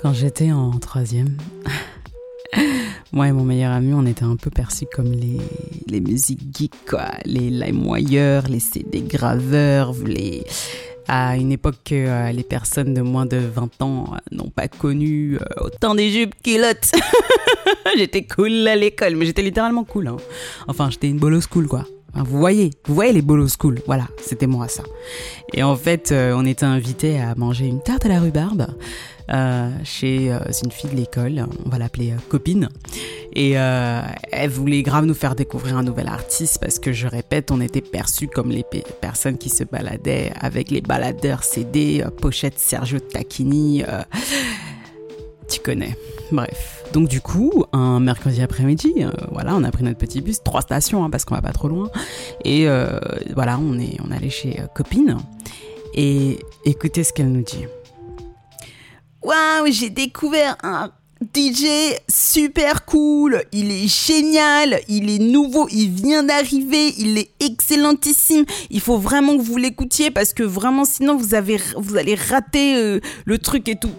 [0.00, 1.36] Quand j'étais en troisième,
[3.12, 5.36] moi et mon meilleur ami, on était un peu perçus comme les,
[5.88, 7.10] les musiques geeks, quoi.
[7.26, 10.44] Les LimeWire, les CD graveurs, les...
[11.06, 14.68] À une époque que euh, les personnes de moins de 20 ans euh, n'ont pas
[14.68, 16.92] connu euh, autant des jupes culottes.
[17.96, 20.06] j'étais cool à l'école, mais j'étais littéralement cool.
[20.06, 20.16] Hein.
[20.66, 21.84] Enfin, j'étais une bolo school, quoi.
[22.14, 23.80] Vous voyez, vous voyez les bolos school.
[23.86, 24.82] Voilà, c'était moi ça.
[25.54, 28.66] Et en fait, on était invités à manger une tarte à la rhubarbe
[29.32, 32.68] euh, chez euh, une fille de l'école, on va l'appeler euh, copine.
[33.32, 37.60] Et elle voulait grave nous faire découvrir un nouvel artiste parce que je répète, on
[37.60, 38.64] était perçus comme les
[39.00, 43.84] personnes qui se baladaient avec les baladeurs CD, pochette Sergio Tacchini.
[45.48, 45.96] tu connais.
[46.32, 46.84] Bref.
[46.92, 51.04] Donc du coup, un mercredi après-midi, voilà, on a pris notre petit bus, trois stations
[51.04, 51.90] hein, parce qu'on va pas trop loin,
[52.44, 52.66] et
[53.34, 55.18] voilà, on est, on allait chez copine.
[55.94, 57.66] Et écoutez ce qu'elle nous dit.
[59.22, 60.92] Waouh, j'ai découvert un
[61.34, 61.66] DJ
[62.08, 68.46] super cool, il est génial, il est nouveau, il vient d'arriver, il est excellentissime.
[68.70, 73.38] Il faut vraiment que vous l'écoutiez parce que vraiment sinon vous allez rater euh, le
[73.38, 73.92] truc et tout.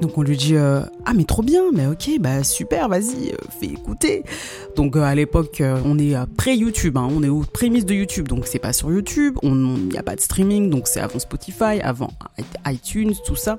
[0.00, 3.36] Donc on lui dit euh, ah mais trop bien mais ok bah super vas-y euh,
[3.60, 4.24] fais écouter
[4.74, 8.26] donc euh, à l'époque on est pré YouTube hein, on est aux prémices de YouTube
[8.26, 9.38] donc c'est pas sur YouTube.
[9.42, 12.10] On n'y a pas de streaming donc c'est avant Spotify avant
[12.66, 13.58] iTunes tout ça.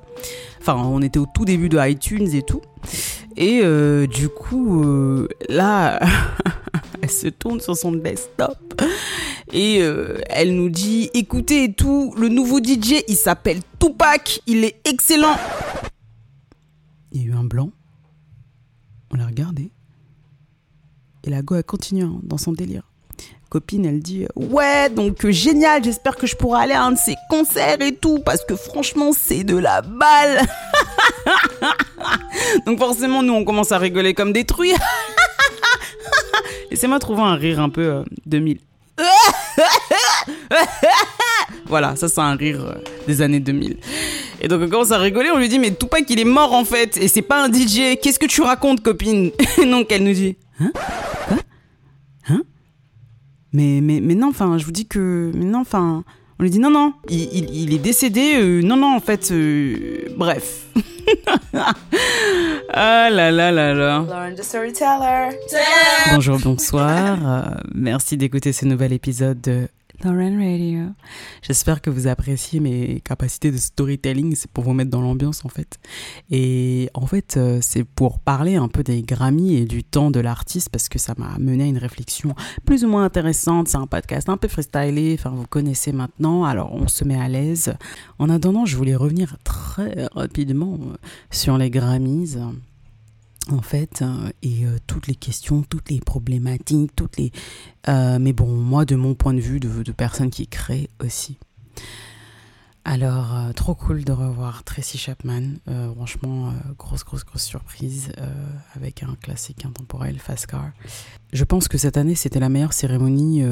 [0.59, 2.61] Enfin on était au tout début de iTunes et tout.
[3.38, 3.61] Et
[4.08, 5.99] du coup là
[7.02, 8.58] elle se tourne sur son desktop
[9.53, 9.80] et
[10.30, 14.42] elle nous dit écoutez tout le nouveau DJ il s'appelle Tupac.
[14.47, 15.38] Il est excellent
[17.16, 17.71] il y a eu un blanc.
[19.11, 19.71] On l'a regardé.
[21.23, 22.83] Et la go a continué hein, dans son délire.
[23.49, 26.97] Copine, elle dit Ouais, donc euh, génial, j'espère que je pourrai aller à un de
[26.97, 30.41] ses concerts et tout, parce que franchement, c'est de la balle.
[32.66, 34.73] donc forcément, nous, on commence à rigoler comme des truies.
[36.71, 38.59] Laissez-moi trouver un rire un peu 2000.
[41.67, 42.75] Voilà, ça c'est un rire euh,
[43.08, 43.77] des années 2000.
[44.41, 46.63] Et donc on commence à rigoler, on lui dit mais Tupac il est mort en
[46.63, 47.97] fait et c'est pas un DJ.
[48.02, 49.31] Qu'est-ce que tu racontes copine?
[49.61, 50.71] Et donc elle nous dit hein?
[51.27, 51.37] Quoi?
[52.30, 52.41] Hein?
[53.53, 55.31] Mais, mais, mais non, enfin, je vous dis que.
[55.33, 56.03] Mais non, enfin.
[56.37, 58.36] On lui dit non, non, il, il, est décédé.
[58.36, 60.65] Euh, non, non, en fait, euh, bref.
[62.73, 63.99] ah là là là là.
[63.99, 65.30] Lauren the Storyteller.
[66.13, 67.55] Bonjour, bonsoir.
[67.73, 69.69] merci d'écouter ce nouvel épisode de
[70.04, 70.89] Lauren Radio.
[71.42, 74.36] J'espère que vous appréciez mes capacités de storytelling.
[74.36, 75.80] C'est pour vous mettre dans l'ambiance en fait.
[76.30, 80.20] Et en fait, euh, c'est pour parler un peu des Grammy et du temps de
[80.20, 82.36] l'artiste parce que ça m'a mené à une réflexion
[82.66, 83.67] plus ou moins intéressante.
[83.67, 85.16] C'est un podcast un peu freestylé.
[85.17, 86.44] Enfin, vous connaissez maintenant.
[86.44, 87.73] Alors, on se met à l'aise.
[88.20, 90.95] En attendant, je voulais revenir très rapidement euh,
[91.32, 92.38] sur les Grammys
[93.52, 97.32] en fait, euh, et euh, toutes les questions, toutes les problématiques, toutes les...
[97.88, 101.38] Euh, mais bon, moi, de mon point de vue, de, de personne qui crée aussi.
[102.88, 105.55] Alors, trop cool de revoir Tracy Chapman.
[105.95, 108.11] franchement, grosse, grosse, grosse surprise
[108.76, 110.70] avec un classique intemporel, Fast Car.
[111.34, 113.44] Je pense que cette année, c'était la meilleure cérémonie,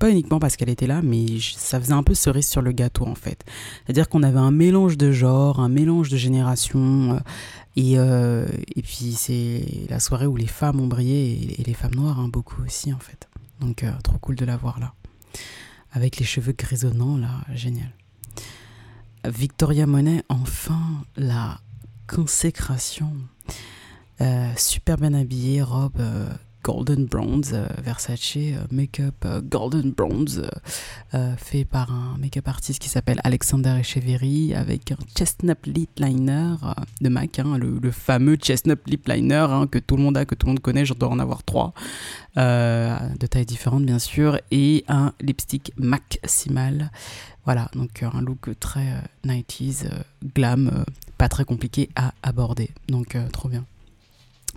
[0.00, 3.06] pas uniquement parce qu'elle était là, mais ça faisait un peu cerise sur le gâteau
[3.06, 3.44] en fait.
[3.84, 7.20] C'est-à-dire qu'on avait un mélange de genres, un mélange de générations.
[7.76, 11.94] Et, euh, et puis c'est la soirée où les femmes ont brillé et, les femmes
[11.94, 13.28] noires hein, beaucoup aussi en fait.
[13.60, 14.94] Donc euh, trop cool de la voir là.
[15.92, 17.90] Avec les cheveux grisonnants là, génial.
[19.24, 21.60] Victoria Monet, enfin la
[22.06, 23.12] consécration.
[24.22, 26.00] Euh, super bien habillée, robe
[26.66, 30.42] Golden Bronze, euh, Versace euh, Make-up euh, Golden Bronze,
[31.38, 36.56] fait par un make-up artiste qui s'appelle Alexander Echeverry avec un chestnut lip liner
[37.00, 40.34] de MAC, hein, le, fameux chestnut lip liner hein, que tout le monde a, que
[40.34, 41.72] tout le monde connaît, je dois en avoir trois,
[42.36, 46.90] de tailles différentes bien sûr, et un lipstick maximal.
[47.44, 48.86] Voilà, donc un look très
[49.24, 49.88] 90s,
[50.34, 50.84] glam,
[51.16, 53.64] pas très compliqué à aborder, donc trop bien.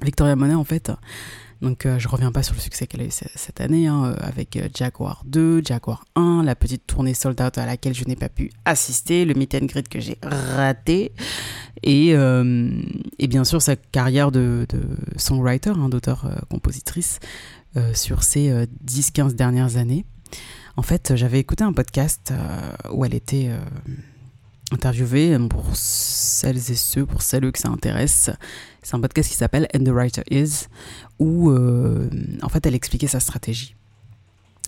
[0.01, 0.91] Victoria Monet en fait
[1.61, 4.05] donc je euh, je reviens pas sur le succès qu'elle a eu cette année hein,
[4.05, 8.05] euh, avec euh, Jaguar 2, Jaguar 1, la petite tournée sold out à laquelle je
[8.05, 11.11] n'ai pas pu assister, le meet and greet que j'ai raté
[11.83, 14.67] et, et, bien sûr sa carrière de,
[15.15, 17.19] songwriter, hein, d'auteur-compositrice
[17.93, 20.05] sur ces 10-15 dernières années.
[20.75, 22.33] En fait, j'avais écouté un podcast
[22.91, 23.49] où elle était
[24.71, 28.29] interviewée pour celles et ceux, pour celles que ça intéresse.
[28.81, 30.67] C'est un podcast qui s'appelle And the Writer Is,
[31.19, 32.09] où euh,
[32.41, 33.75] en fait elle expliquait sa stratégie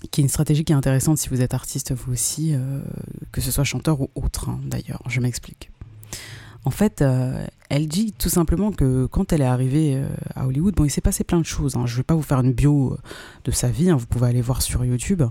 [0.10, 2.82] qui est une stratégie qui est intéressante si vous êtes artiste vous aussi, euh,
[3.32, 5.70] que ce soit chanteur ou autre hein, d'ailleurs, je m'explique.
[6.66, 10.76] En fait, euh, elle dit tout simplement que quand elle est arrivée euh, à Hollywood,
[10.76, 11.78] bon, il s'est passé plein de choses.
[11.78, 11.86] Hein.
[11.86, 12.98] Je ne vais pas vous faire une bio euh,
[13.46, 13.96] de sa vie, hein.
[13.96, 15.24] vous pouvez aller voir sur YouTube.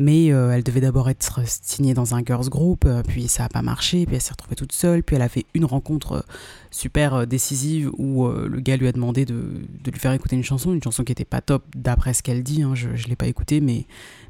[0.00, 3.62] Mais euh, elle devait d'abord être signée dans un girls group, puis ça n'a pas
[3.62, 6.24] marché, puis elle s'est retrouvée toute seule, puis elle a fait une rencontre
[6.72, 10.82] super décisive où le gars lui a demandé de, lui faire écouter une chanson, une
[10.82, 12.62] chanson qui n'était pas top d'après ce qu'elle dit.
[12.62, 12.74] Hein.
[12.74, 13.86] Je ne l'ai pas écoutée, mais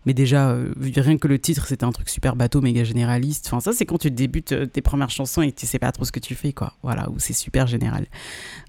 [0.06, 3.46] déjà, rien que le titre, c'était un truc super bateau, méga généraliste.
[3.48, 6.12] Enfin, ça, c'est quand tu débutes tes premières chansons et tu sais pas trop ce
[6.12, 6.74] que tu fais, quoi.
[6.82, 8.06] Voilà, c'est super général.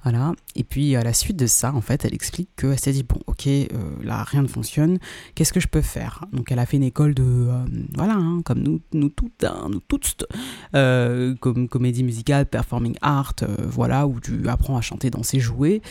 [0.03, 0.33] Voilà.
[0.55, 3.19] Et puis, à la suite de ça, en fait, elle explique qu'elle s'est dit, bon,
[3.25, 3.65] ok, euh,
[4.03, 4.99] là, rien ne fonctionne.
[5.33, 6.25] Qu'est-ce que je peux faire?
[6.31, 7.47] Donc, elle a fait une école de,
[7.95, 10.25] voilà, hein, comme nous, nous toutes, hein, nous toutes,
[10.73, 13.33] comme comédie musicale, performing art,
[13.65, 15.81] voilà, où tu apprends à chanter, danser, jouer.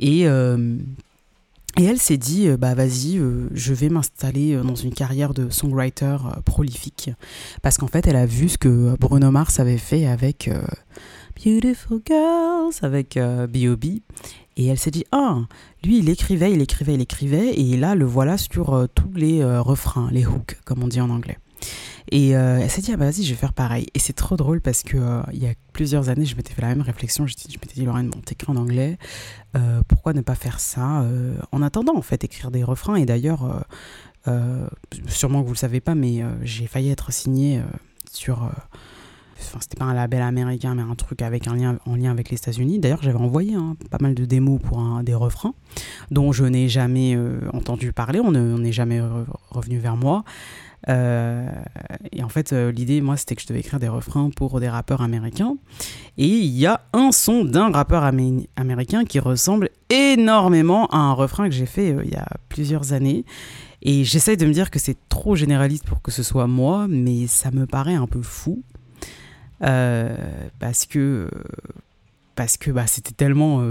[0.00, 0.26] Et
[1.78, 5.32] et elle s'est dit, euh, bah vas-y, euh, je vais m'installer euh, dans une carrière
[5.32, 7.10] de songwriter prolifique.
[7.62, 10.50] Parce qu'en fait, elle a vu ce que Bruno Mars avait fait avec
[11.44, 13.84] Beautiful Girls, avec B.O.B.
[14.56, 15.40] Et elle s'est dit, ah,
[15.82, 20.08] lui, il écrivait, il écrivait, il écrivait, et là, le voilà sur tous les refrains,
[20.12, 21.38] les hooks, comme on dit en anglais.
[22.10, 23.86] Et euh, elle s'est dit, ah bah vas-y, je vais faire pareil.
[23.94, 26.62] Et c'est trop drôle parce que euh, il y a plusieurs années, je m'étais fait
[26.62, 27.26] la même réflexion.
[27.26, 28.98] Je, je m'étais dit, Lorraine, bon, t'écris en anglais,
[29.56, 31.06] euh, pourquoi ne pas faire ça
[31.52, 32.96] En attendant, en fait, écrire des refrains?
[32.96, 33.64] Et d'ailleurs,
[35.08, 37.62] sûrement que vous le savez pas, mais j'ai failli être signé
[38.10, 38.50] sur.
[39.44, 42.30] Enfin, c'était pas un label américain, mais un truc avec un lien, en lien avec
[42.30, 42.78] les États-Unis.
[42.78, 45.54] D'ailleurs, j'avais envoyé hein, pas mal de démos pour des refrains,
[46.10, 47.18] dont je n'ai jamais
[47.52, 48.20] entendu parler.
[48.20, 49.00] On n'est jamais
[49.50, 50.24] revenu vers moi.
[50.88, 51.48] Euh,
[52.10, 54.68] et en fait, euh, l'idée, moi, c'était que je devais écrire des refrains pour des
[54.68, 55.56] rappeurs américains.
[56.18, 61.48] Et il y a un son d'un rappeur américain qui ressemble énormément à un refrain
[61.48, 63.24] que j'ai fait euh, il y a plusieurs années.
[63.82, 67.26] Et j'essaye de me dire que c'est trop généraliste pour que ce soit moi, mais
[67.26, 68.62] ça me paraît un peu fou.
[69.62, 71.30] Parce que,
[72.34, 73.62] parce que bah, c'était tellement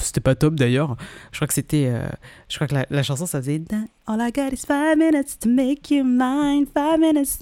[0.00, 0.96] c'était pas top d'ailleurs.
[1.32, 1.86] Je crois que c'était.
[1.88, 2.06] Euh,
[2.48, 3.62] je crois que la, chanson ça faisait.
[4.06, 6.66] All I got is five minutes to make you mine.
[6.66, 7.40] Five minutes.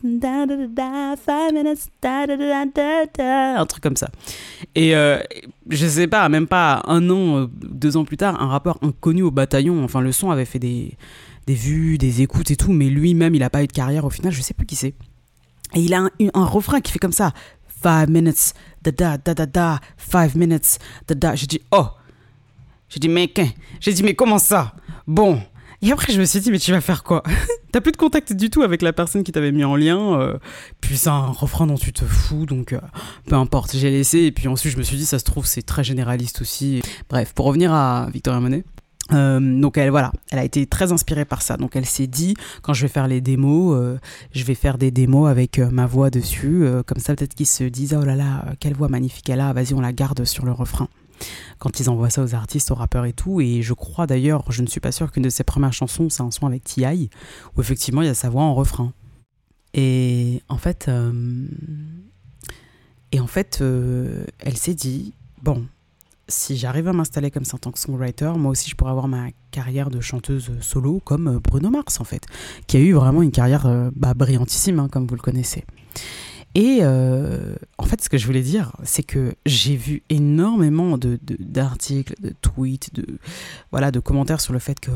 [3.19, 4.11] Un truc comme ça.
[4.75, 5.19] Et euh,
[5.69, 9.23] je sais pas, même pas un an, euh, deux ans plus tard, un rappeur inconnu
[9.23, 9.83] au bataillon.
[9.85, 10.97] Enfin, le son avait fait des,
[11.47, 14.11] des vues, des écoutes et tout, mais lui-même, il a pas eu de carrière au
[14.11, 14.33] final.
[14.33, 14.95] Je sais plus qui c'est.
[15.75, 17.33] Et il a un, un refrain qui fait comme ça.
[17.83, 18.55] Five minutes.
[18.83, 19.81] Da, da, da, da, da.
[19.97, 20.79] Five minutes.
[21.09, 21.35] Da, da.
[21.35, 21.87] J'ai dit, oh.
[22.89, 23.33] J'ai dit, mais
[23.81, 24.75] J'ai dit, mais comment ça?
[25.07, 25.41] Bon.
[25.81, 27.23] Et après, je me suis dit, mais tu vas faire quoi?
[27.73, 30.21] T'as plus de contact du tout avec la personne qui t'avait mis en lien.
[30.21, 30.39] Euh,
[30.81, 32.81] puis c'est un refrain dont tu te fous, donc euh,
[33.27, 33.75] peu importe.
[33.75, 34.19] J'ai laissé.
[34.19, 36.83] Et puis ensuite, je me suis dit, ça se trouve, c'est très généraliste aussi.
[37.09, 38.65] Bref, pour revenir à Victoria Monet.
[39.13, 41.57] Euh, donc elle voilà, elle a été très inspirée par ça.
[41.57, 43.99] Donc elle s'est dit quand je vais faire les démos,
[44.33, 47.97] je vais faire des démos avec ma voix dessus, comme ça peut-être qu'ils se disent
[47.99, 50.89] oh là là quelle voix magnifique elle a, vas-y on la garde sur le refrain
[51.59, 53.41] quand ils envoient ça aux artistes, aux rappeurs et tout.
[53.41, 56.23] Et je crois d'ailleurs, je ne suis pas sûr qu'une de ses premières chansons, c'est
[56.23, 57.11] un son avec T.I.,
[57.57, 58.93] où effectivement il y a sa voix en refrain.
[59.75, 61.47] Et en fait, euh,
[63.11, 65.67] et en fait euh, elle s'est dit, bon,
[66.33, 69.09] si j'arrive à m'installer comme ça en tant que songwriter, moi aussi je pourrais avoir
[69.09, 72.27] ma carrière de chanteuse solo comme Bruno Mars en fait,
[72.67, 75.65] qui a eu vraiment une carrière euh, bah, brillantissime, hein, comme vous le connaissez.
[76.55, 82.15] Et euh, en fait, ce que je voulais dire, c'est que j'ai vu énormément d'articles,
[82.21, 83.07] de, de, tweets, de,
[83.71, 84.91] voilà, de commentaires sur le fait que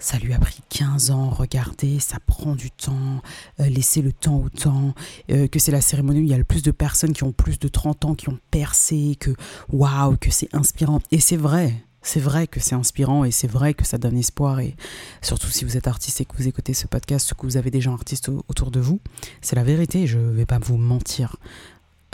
[0.00, 3.22] ça lui a pris 15 ans, regardez, ça prend du temps,
[3.60, 4.94] euh, laissez le temps au temps,
[5.30, 7.32] euh, que c'est la cérémonie où il y a le plus de personnes qui ont
[7.32, 9.30] plus de 30 ans, qui ont percé, que
[9.68, 11.00] waouh, que c'est inspirant.
[11.12, 14.60] Et c'est vrai, c'est vrai que c'est inspirant et c'est vrai que ça donne espoir.
[14.60, 14.74] Et
[15.20, 17.82] surtout si vous êtes artiste et que vous écoutez ce podcast, que vous avez des
[17.82, 19.00] gens artistes autour de vous,
[19.42, 21.36] c'est la vérité, je ne vais pas vous mentir.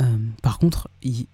[0.00, 0.04] Euh,
[0.42, 1.26] par contre, il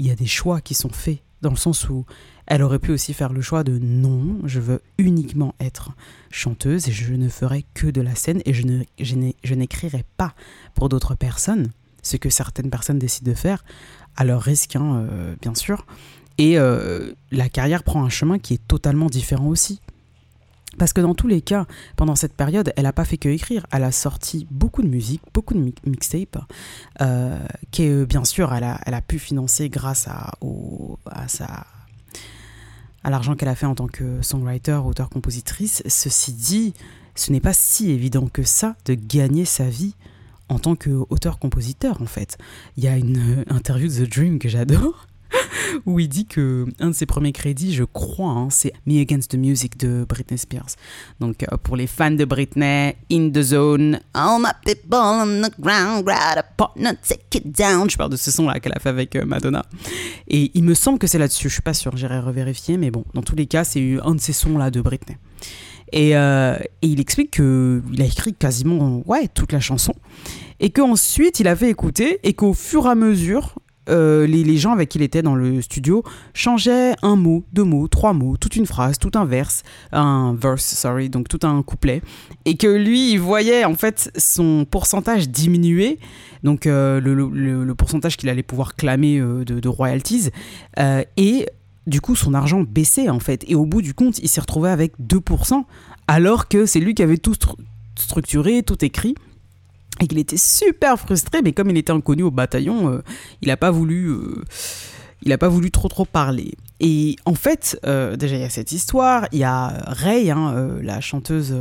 [0.00, 2.04] y, a des choix qui sont faits, dans le sens où
[2.46, 5.92] elle aurait pu aussi faire le choix de non, je veux uniquement être
[6.30, 10.34] chanteuse et je ne ferai que de la scène et je, n'écrirai pas
[10.74, 11.70] pour d'autres personnes,
[12.02, 13.64] ce que certaines personnes décident de faire,
[14.16, 15.86] à leur risque, hein, euh, bien sûr.
[16.36, 19.80] Et euh, la carrière prend un chemin qui est totalement différent aussi.
[20.78, 23.64] Parce que dans tous les cas, pendant cette période, elle n'a pas fait que écrire.
[23.70, 26.38] Elle a sorti beaucoup de musique, beaucoup de mixtapes,
[27.00, 27.38] euh,
[27.70, 31.64] que bien sûr, elle a, elle a pu financer grâce à, au, à, sa,
[33.04, 35.82] à l'argent qu'elle a fait en tant que songwriter, auteur-compositrice.
[35.86, 36.74] Ceci dit,
[37.14, 39.94] ce n'est pas si évident que ça de gagner sa vie
[40.48, 42.38] en tant qu'auteur-compositeur, en fait.
[42.76, 45.06] Il y a une interview de The Dream que j'adore
[45.86, 49.30] où il dit que un de ses premiers crédits, je crois, hein, c'est Me Against
[49.30, 50.76] the Music de Britney Spears.
[51.20, 55.60] Donc euh, pour les fans de Britney, In the Zone, All my people on the
[55.60, 57.90] ground, grab a partner, take it down.
[57.90, 59.64] Je parle de ce son-là qu'elle a fait avec euh, Madonna.
[60.28, 63.04] Et il me semble que c'est là-dessus, je suis pas sûr, j'irai revérifier, mais bon,
[63.14, 65.16] dans tous les cas, c'est un de ces sons-là de Britney.
[65.92, 69.94] Et, euh, et, il explique qu'il a écrit quasiment ouais, toute la chanson.
[70.58, 73.54] Et qu'ensuite, il a fait écouter et qu'au fur et à mesure,
[73.88, 77.88] euh, les, gens avec qui il était dans le studio changeaient un mot, deux mots,
[77.88, 79.62] trois mots, toute une phrase, tout un verse,
[79.92, 82.02] un verse, sorry, donc tout un couplet,
[82.44, 85.98] et que lui, il voyait en fait son pourcentage diminuer,
[86.42, 90.30] donc euh, le, pourcentage qu'il allait pouvoir clamer euh, de, royalties,
[91.16, 91.46] et
[91.86, 94.70] du coup son argent baissait en fait, et au bout du compte, il s'est retrouvé
[94.70, 95.64] avec 2%,
[96.08, 97.34] alors que c'est lui qui avait tout
[97.96, 99.14] structuré, tout écrit
[100.00, 103.02] et qu'il était super frustré, mais comme il était inconnu au bataillon, euh,
[103.42, 104.42] il n'a pas voulu, euh,
[105.22, 106.52] il a pas voulu trop trop parler.
[106.80, 110.78] Et en fait, euh, déjà il y a cette histoire, il y a Ray, hein,
[110.82, 111.54] la chanteuse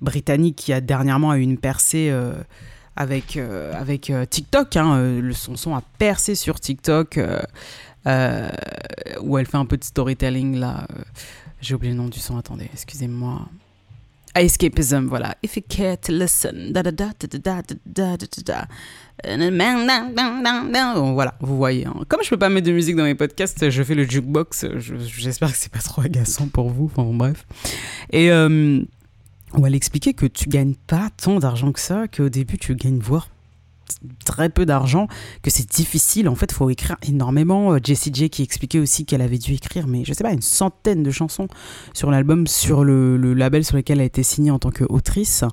[0.00, 2.12] britannique qui a dernièrement eu une percée
[2.94, 7.18] avec avec TikTok, hein, le, son son a percé sur TikTok,
[8.06, 10.86] où elle fait un peu de storytelling là.
[11.60, 13.48] J'ai oublié le nom du son, attendez, excusez-moi.
[14.40, 15.34] Escapism, voilà.
[15.42, 16.72] If you care to listen.
[16.72, 18.68] Da, da, da, da, da, da,
[21.12, 21.86] Voilà, vous voyez.
[21.86, 21.94] Hein.
[22.08, 24.66] Comme je peux pas mettre de musique dans mes podcasts, je fais le jukebox.
[24.76, 26.86] J'espère que c'est pas trop agaçant pour vous.
[26.86, 27.46] Enfin, bref.
[28.10, 28.80] Et euh,
[29.52, 32.98] on va l'expliquer que tu gagnes pas tant d'argent que ça, qu'au début tu gagnes
[32.98, 33.28] voire
[34.24, 35.08] très peu d'argent,
[35.42, 36.28] que c'est difficile.
[36.28, 37.72] En fait, faut écrire énormément.
[37.72, 40.42] Euh, Jessie J qui expliquait aussi qu'elle avait dû écrire, mais je sais pas, une
[40.42, 41.48] centaine de chansons
[41.94, 45.44] sur l'album, sur le, label sur lequel elle a été signée en tant qu'autrice,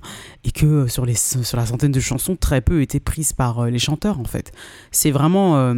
[0.43, 3.59] et que euh, sur, les, sur la centaine de chansons, très peu étaient prises par
[3.59, 4.51] euh, les chanteurs, en fait.
[4.91, 5.73] C'est vraiment,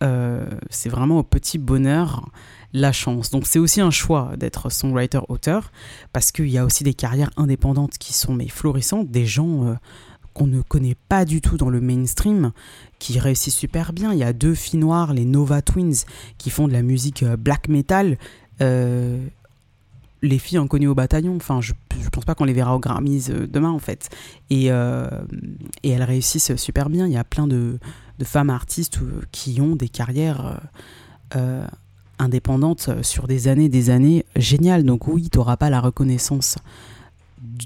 [0.00, 2.30] vraiment au petit bonheur
[2.72, 3.30] la chance.
[3.30, 5.72] Donc c'est aussi un choix d'être songwriter-auteur,
[6.12, 9.76] parce qu'il y a aussi des carrières indépendantes qui sont mais florissantes, des gens
[10.38, 12.52] qu'on ne connaît pas du tout dans le mainstream,
[13.00, 14.12] qui réussissent super bien.
[14.12, 16.04] Il y a deux filles noires, les Nova Twins,
[16.38, 18.18] qui font de la musique euh, black metal.
[18.60, 19.18] Euh,
[20.22, 23.30] les filles inconnues au bataillon, enfin, je, je pense pas qu'on les verra au Grammys
[23.30, 24.10] euh, demain, en fait.
[24.50, 27.06] Et, elles réussissent super bien.
[27.06, 27.80] Il y a plein de,
[28.22, 29.00] femmes artistes
[29.32, 30.60] qui ont des carrières
[32.18, 34.84] indépendantes sur des années, des années géniales.
[34.84, 36.56] Donc oui, tu n'auras pas la reconnaissance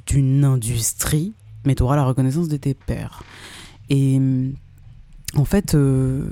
[0.06, 1.32] d'une industrie
[1.64, 3.22] mais tu auras la reconnaissance de tes pairs.
[3.90, 4.20] Et
[5.34, 6.30] en fait, euh,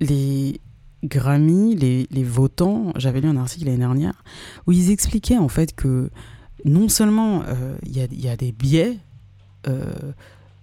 [0.00, 0.60] les
[1.04, 4.24] Grammy, les, les votants, j'avais lu un article l'année dernière
[4.66, 6.10] où ils expliquaient en fait que
[6.64, 8.98] non seulement euh, il y, y, a des biais,
[9.68, 9.92] euh,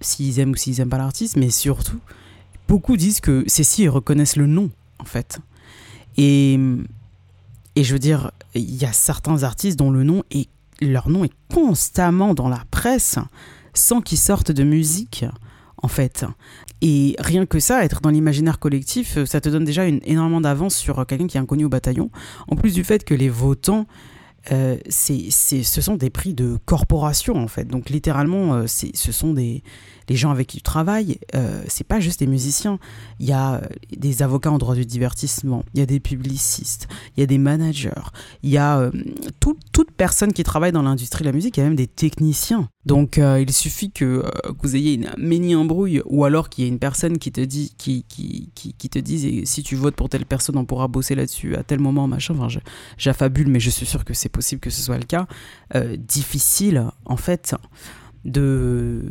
[0.01, 1.99] s'ils aiment ou s'ils n'aiment pas l'artiste, mais surtout,
[2.67, 5.39] beaucoup disent que c'est si ils reconnaissent le nom, en fait.
[6.17, 6.59] Et,
[7.75, 10.49] et je veux dire, il y a certains artistes dont le nom est,
[10.81, 13.17] leur nom est constamment dans la presse
[13.75, 15.25] sans qu'ils sortent de musique,
[15.77, 16.25] en fait.
[16.81, 20.75] Et rien que ça, être dans l'imaginaire collectif, ça te donne déjà une, énormément d'avance
[20.75, 22.09] sur quelqu'un qui est inconnu au bataillon.
[22.47, 23.85] En plus du fait que les votants,
[24.51, 27.65] euh, c'est, ce sont des prix de corporation en fait.
[27.65, 29.63] Donc littéralement, euh, ce sont des,
[30.09, 32.79] les gens avec qui tu travailles, euh, c'est pas juste des musiciens.
[33.19, 33.61] Il y a euh,
[33.95, 37.37] des avocats en droit du divertissement, il y a des publicistes, il y a des
[37.37, 37.91] managers,
[38.43, 38.91] il y a euh,
[39.39, 42.69] toute personne qui travaille dans l'industrie de la musique, il y a même des techniciens.
[42.85, 44.23] Donc il suffit que,
[44.61, 48.03] vous ayez une mini-embrouille ou alors qu'il y ait une personne qui te dit, qui,
[48.03, 52.07] te dise si tu votes pour telle personne, on pourra bosser là-dessus à tel moment,
[52.07, 52.35] machin.
[52.37, 52.59] Enfin,
[52.99, 55.25] j'affabule, mais je suis sûr que c'est possible que ce soit le cas.
[55.97, 57.55] difficile, en fait
[58.25, 59.01] de,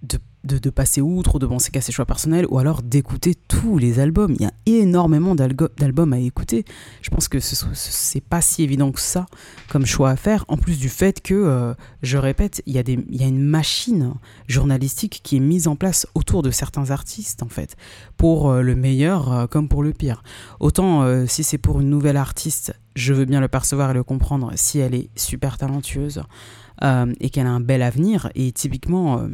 [0.00, 3.78] de, de, passer outre ou de penser qu'à ses choix personnels ou alors d'écouter tous
[3.78, 4.34] les albums.
[4.38, 6.64] Il y a énormément d'albums à écouter.
[7.00, 9.26] Je pense que ce c'est pas si évident que ça
[9.68, 10.44] comme choix à faire.
[10.48, 13.28] En plus du fait que, euh, je répète, il y, a des, il y a
[13.28, 14.14] une machine
[14.48, 17.76] journalistique qui est mise en place autour de certains artistes en fait,
[18.16, 20.22] pour euh, le meilleur euh, comme pour le pire.
[20.60, 24.52] Autant si c'est pour une nouvelle artiste, je veux bien le percevoir et le comprendre
[24.54, 26.22] si elle est super talentueuse.
[27.20, 28.30] Et qu'elle a un bel avenir.
[28.34, 29.24] Et typiquement,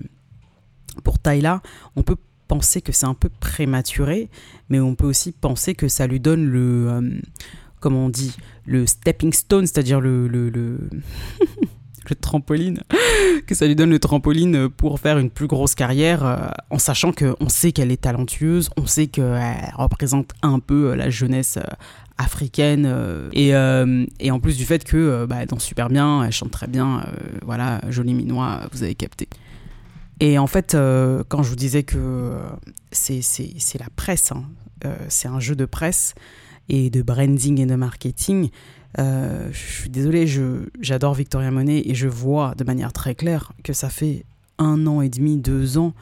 [1.02, 1.62] pour Tyla,
[1.96, 4.28] on peut penser que c'est un peu prématuré,
[4.68, 7.10] mais on peut aussi penser que ça lui donne le, euh,
[7.84, 8.36] on dit,
[8.66, 12.80] le stepping stone, c'est-à-dire le, le, le, trampoline,
[13.46, 17.48] que ça lui donne le trampoline pour faire une plus grosse carrière, en sachant qu'on
[17.48, 21.58] sait qu'elle est talentueuse, on sait qu'elle représente un peu la jeunesse
[22.18, 25.88] africaine euh, et, euh, et, en plus du fait que euh, bah, elle danse super
[25.88, 27.02] bien, elle chante très bien,
[27.44, 29.28] voilà, jolie minois, vous avez capté.
[30.20, 30.76] Et en fait,
[31.28, 32.32] quand je vous disais que
[32.90, 34.44] c'est la presse, hein,
[35.08, 36.14] c'est un jeu de presse
[36.68, 38.50] et de branding et de marketing.
[38.96, 40.26] je suis désolée,
[40.80, 44.24] j'adore Victoria Monet et je vois de manière très claire que ça fait
[44.58, 45.94] un an et demi, deux ans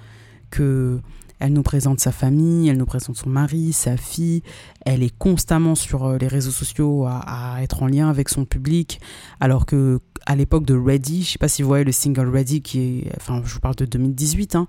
[0.50, 1.00] que
[1.38, 4.42] elle nous présente sa famille, elle nous présente son mari, sa fille.
[4.87, 9.00] Elle est constamment sur euh, les réseaux sociaux à, être en lien avec son public.
[9.40, 12.62] Alors que à l'époque de Ready, je sais pas si vous voyez le single Ready
[12.62, 14.56] qui est, enfin, je vous parle de 2018.
[14.56, 14.68] Hein,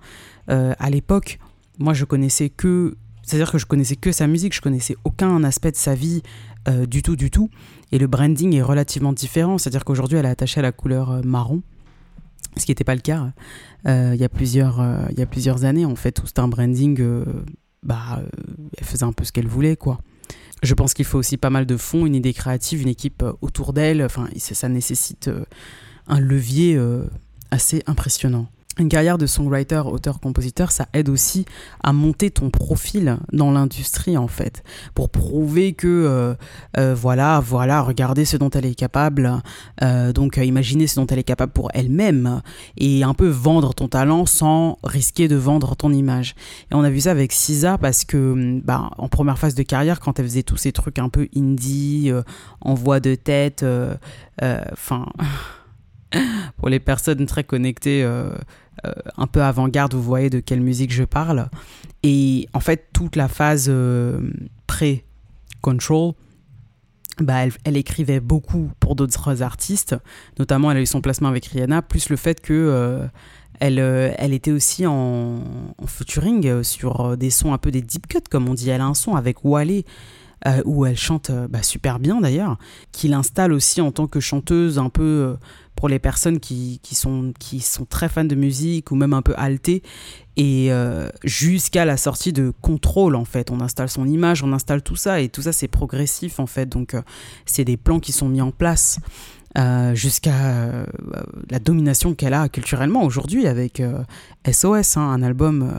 [0.50, 1.40] euh, à l'époque,
[1.80, 5.72] moi, je connaissais que, c'est-à-dire que je connaissais que sa musique, je connaissais aucun aspect
[5.72, 6.22] de sa vie
[6.68, 7.50] euh, du tout, du tout.
[7.92, 9.58] Et le branding est relativement différent.
[9.58, 11.62] C'est-à-dire qu'aujourd'hui, elle est attachée à la couleur marron
[12.60, 13.32] ce qui n'était pas le cas
[13.88, 15.86] euh, il, y a plusieurs, euh, il y a plusieurs années.
[15.86, 17.24] En fait, tout un branding, euh,
[17.84, 18.22] bah,
[18.78, 20.00] elle faisait un peu ce qu'elle voulait, quoi.
[20.64, 23.74] Je pense qu'il faut aussi pas mal de fonds, une idée créative, une équipe autour
[23.74, 24.04] d'elle.
[24.04, 25.30] Enfin, ça nécessite
[26.08, 26.80] un levier
[27.52, 28.48] assez impressionnant
[28.80, 31.46] une carrière de songwriter, auteur-compositeur, ça aide aussi
[31.84, 36.34] à monter ton profil dans l'industrie en fait, pour prouver que euh,
[36.78, 39.42] euh, voilà, voilà, regardez ce dont elle est capable,
[39.84, 42.42] euh, donc imaginez ce dont elle est capable pour elle-même
[42.78, 46.36] et un peu vendre ton talent sans risquer de vendre ton image.
[46.72, 50.00] Et on a vu ça avec Sisa parce que bah, en première phase de carrière,
[50.00, 52.12] quand elle faisait tous ces trucs un peu indie,
[52.62, 53.66] en voix de tête,
[54.42, 55.08] enfin.
[56.58, 58.08] pour les personnes très connectées,
[58.84, 61.50] un peu avant-garde, vous voyez de quelle musique je parle.
[62.04, 64.30] Et en fait, toute la phase euh,
[64.68, 66.14] pré-control,
[67.20, 69.96] bah, elle, écrivait beaucoup pour d'autres artistes,
[70.38, 73.08] notamment elle a eu son placement avec Rihanna, plus le fait que euh,
[73.60, 75.40] elle, était aussi en,
[75.88, 78.70] featuring sur des sons un peu des deep cuts, comme on dit.
[78.70, 79.82] Elle a un son avec Wale.
[80.66, 82.60] où elle chante bah, super bien d'ailleurs,
[82.92, 85.36] qui l'installe aussi en tant que chanteuse un peu
[85.78, 87.34] pour les personnes qui, sont,
[87.88, 89.84] très fans de musique ou même un peu altées.
[90.36, 94.82] Et euh, jusqu'à la sortie de Contrôle, en fait, on installe son image, on installe
[94.82, 96.68] tout ça, et tout ça, c'est progressif, en fait.
[96.68, 97.02] Donc, euh,
[97.46, 99.00] c'est des plans qui sont mis en place
[99.58, 100.86] euh, jusqu'à
[101.50, 103.82] la domination qu'elle a culturellement aujourd'hui avec
[104.52, 105.72] SOS, hein, un album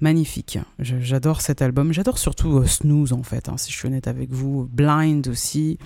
[0.00, 0.58] magnifique.
[0.78, 1.94] J'adore cet album.
[1.94, 4.68] J'adore surtout Snooze, en fait, hein, si je suis honnête avec vous.
[4.70, 5.78] Blind aussi.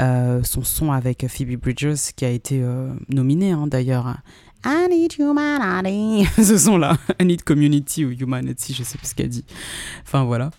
[0.00, 4.16] Euh, son son avec Phoebe Bridgers qui a été euh, nominé hein, d'ailleurs.
[4.64, 6.28] I need humanity.
[6.42, 9.44] ce son-là, I need community ou humanity, je sais plus ce qu'elle dit.
[10.02, 10.50] Enfin voilà.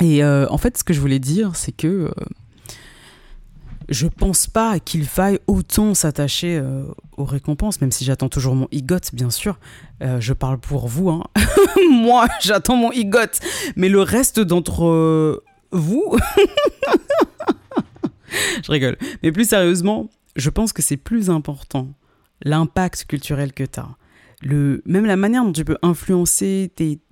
[0.00, 2.10] Et euh, en fait, ce que je voulais dire, c'est que
[3.88, 6.60] je pense pas qu'il faille autant s'attacher
[7.16, 9.58] aux récompenses, même si j'attends toujours mon EGOT, bien sûr.
[10.00, 11.22] je parle pour vous, hein.
[11.90, 13.38] Moi, j'attends mon EGOT.
[13.76, 16.16] Mais le reste d'entre vous,
[18.64, 18.96] je rigole.
[19.22, 21.88] Mais plus sérieusement, je pense que c'est plus important
[22.44, 23.96] l'impact culturel que tu as.
[24.42, 26.70] Le, même la manière dont tu peux influencer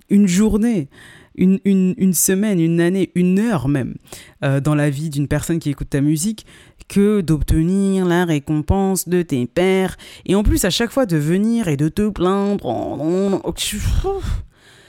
[0.09, 0.89] une journée,
[1.35, 3.95] une, une, une, semaine, une année, une heure même
[4.43, 6.45] euh, dans la vie d'une personne qui écoute ta musique
[6.87, 9.97] que d'obtenir la récompense de tes pères.
[10.25, 12.65] Et en plus, à chaque fois de venir et de te plaindre.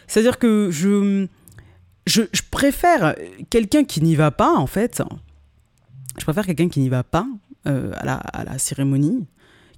[0.06, 1.26] C'est-à-dire que je,
[2.06, 3.16] je, je préfère
[3.48, 5.02] quelqu'un qui n'y va pas, en fait,
[6.18, 7.26] je préfère quelqu'un qui n'y va pas
[7.66, 9.26] euh, à, la, à, la, cérémonie,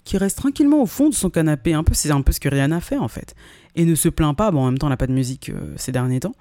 [0.05, 1.73] qui reste tranquillement au fond de son canapé.
[1.73, 3.35] Un peu, c'est un peu ce que Rihanna fait en fait,
[3.77, 4.51] et ne se plaint pas.
[4.51, 6.35] Bon, en même temps, elle n'a pas de musique euh, ces derniers temps.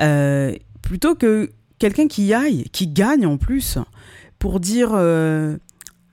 [0.00, 3.78] Euh, plutôt que quelqu'un qui y aille, qui gagne en plus,
[4.38, 4.90] pour dire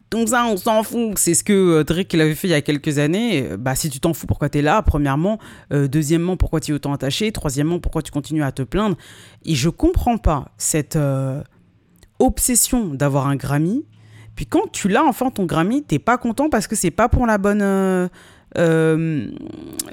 [0.09, 1.17] donc ça, on s'en fout.
[1.17, 3.49] C'est ce que Drake l'avait fait il y a quelques années.
[3.57, 5.39] Bah, si tu t'en fous, pourquoi tu es là Premièrement.
[5.71, 8.95] deuxièmement, pourquoi tu es autant attaché Troisièmement, pourquoi tu continues à te plaindre
[9.43, 10.97] Et je comprends pas cette,
[12.19, 13.85] obsession d'avoir un Grammy.
[14.35, 17.25] Puis quand tu l'as enfin ton Grammy, t'es pas content parce que c'est pas pour
[17.25, 17.61] la bonne.
[17.61, 18.07] Euh,
[18.57, 19.27] euh,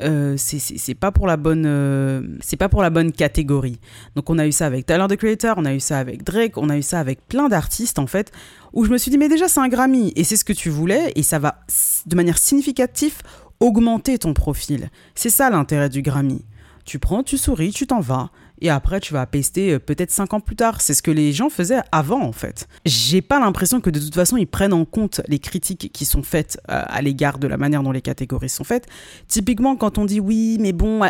[0.00, 3.80] euh, c'est pas pour la bonne c'est pas pour la bonne catégorie
[4.16, 6.58] donc on a eu ça avec Tyler the Creator on a eu ça avec Drake
[6.58, 8.32] on a eu ça avec plein d'artistes en fait
[8.74, 10.68] où je me suis dit mais déjà c'est un Grammy et c'est ce que tu
[10.68, 11.60] voulais et ça va
[12.04, 13.22] de manière significative
[13.60, 16.44] augmenter ton profil c'est ça l'intérêt du Grammy
[16.84, 18.28] tu prends tu souris tu t'en vas
[18.60, 20.80] et après tu vas pester euh, peut-être cinq ans plus tard.
[20.80, 22.68] C'est ce que les gens faisaient avant en fait.
[22.84, 26.22] J'ai pas l'impression que de toute façon ils prennent en compte les critiques qui sont
[26.22, 28.86] faites euh, à l'égard de la manière dont les catégories sont faites.
[29.28, 31.08] Typiquement quand on dit oui mais bon euh,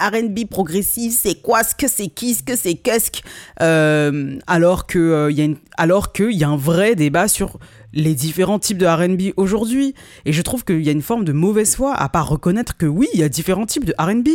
[0.00, 5.28] R&B progressif c'est quoi ce que c'est qui ce que c'est qu'est-ce que alors que
[5.30, 7.58] il y alors qu'il y a un vrai débat sur
[7.96, 9.94] les différents types de RB aujourd'hui.
[10.26, 12.86] Et je trouve qu'il y a une forme de mauvaise foi à pas reconnaître que
[12.86, 14.28] oui, il y a différents types de RB.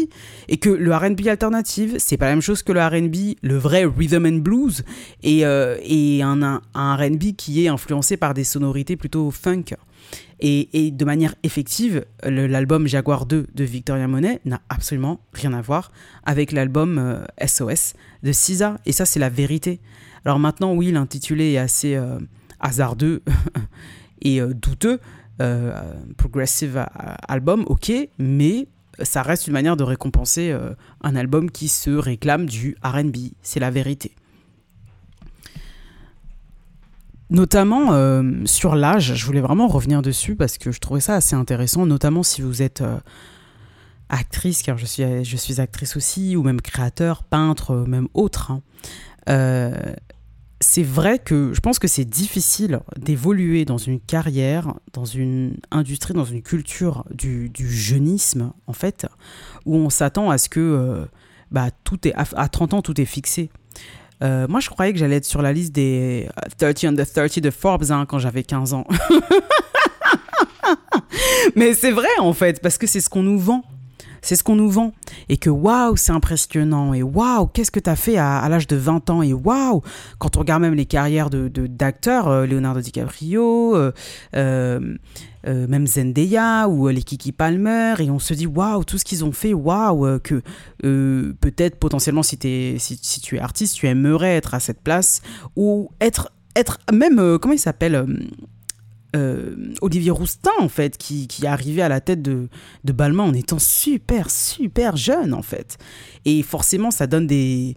[0.49, 3.85] Et que le RB alternative, c'est pas la même chose que le RB, le vrai
[3.85, 4.83] rhythm and blues,
[5.23, 6.41] et, euh, et un,
[6.73, 9.75] un, RB qui est influencé par des sonorités plutôt funk.
[10.43, 15.91] Et, de manière effective, l'album Jaguar 2 de Victoria Monet n'a absolument rien à voir
[16.25, 17.93] avec l'album SOS
[18.23, 18.79] de Cisa.
[18.87, 19.79] Et ça, c'est la vérité.
[20.25, 21.95] Alors maintenant, oui, l'intitulé est assez
[22.61, 23.21] hasardeux
[24.21, 24.99] et douteux.
[26.17, 26.85] progressive
[27.27, 28.67] album, ok, mais
[29.03, 33.15] ça reste une manière de récompenser euh, un album qui se réclame du RB.
[33.41, 34.11] C'est la vérité.
[37.29, 41.35] Notamment euh, sur l'âge, je voulais vraiment revenir dessus parce que je trouvais ça assez
[41.35, 42.99] intéressant, notamment si vous êtes euh,
[44.09, 48.51] actrice, car je suis, je suis actrice aussi, ou même créateur, peintre, même autre.
[48.51, 48.61] Hein
[50.61, 56.13] c'est vrai que je pense que c'est difficile d'évoluer dans une carrière, dans une industrie,
[56.13, 59.07] dans une culture du, jeunisme, en fait,
[59.65, 61.05] où on s'attend à ce que euh,
[61.49, 63.49] bah, tout est, à 30 ans, tout est fixé.
[64.23, 67.49] Euh, moi, je croyais que j'allais être sur la liste des 30 under 30 de
[67.49, 68.85] Forbes hein, quand j'avais 15 ans.
[71.55, 73.63] Mais c'est vrai, en fait, parce que c'est ce qu'on nous vend
[74.21, 74.93] c'est ce qu'on nous vend.
[75.29, 76.93] Et que waouh, c'est impressionnant.
[76.93, 79.21] Et waouh, qu'est-ce que tu as fait à, l'âge de 20 ans?
[79.21, 79.81] Et waouh,
[80.19, 83.91] quand on regarde même les carrières d'acteurs, de, euh, Leonardo DiCaprio, euh,
[84.35, 84.97] euh,
[85.43, 89.31] même Zendaya ou les Kiki Palmer, et on se dit waouh, tout ce qu'ils ont
[89.31, 90.41] fait, waouh, que
[90.81, 92.37] peut-être potentiellement si,
[92.77, 95.21] si, tu es artiste, tu aimerais être à cette place
[95.55, 98.05] ou être, être même, comment il s'appelle
[99.15, 102.47] euh, Olivier Roustin, en fait, qui, qui, est arrivé à la tête de,
[102.83, 105.77] de Balmain en étant super, super jeune, en fait.
[106.25, 107.75] Et forcément, ça donne des,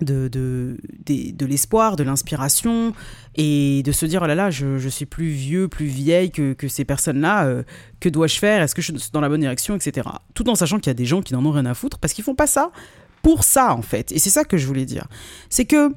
[0.00, 2.92] de, de, de, l'espoir, de l'inspiration,
[3.36, 6.52] et de se dire, oh là là, je, je suis plus vieux, plus vieille que,
[6.52, 7.62] que ces personnes-là, euh,
[8.00, 8.62] que dois-je faire?
[8.62, 10.08] Est-ce que je suis dans la bonne direction, etc.
[10.34, 12.12] Tout en sachant qu'il y a des gens qui n'en ont rien à foutre, parce
[12.12, 12.70] qu'ils font pas ça
[13.22, 14.12] pour ça, en fait.
[14.12, 15.06] Et c'est ça que je voulais dire.
[15.50, 15.92] C'est que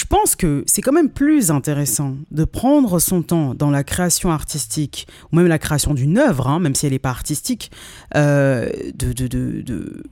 [0.00, 4.30] je pense que c'est quand même plus intéressant de prendre son temps dans la création
[4.30, 7.70] artistique, ou même la création d'une œuvre, hein, même si elle n'est pas artistique,
[8.16, 10.02] euh, de,